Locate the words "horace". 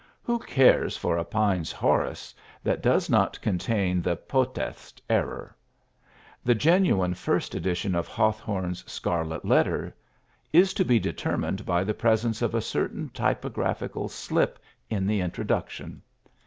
1.71-2.33